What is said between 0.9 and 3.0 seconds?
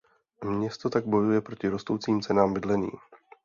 bojuje proti rostoucím cenám bydlení.